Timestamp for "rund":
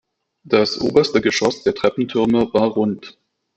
2.69-3.19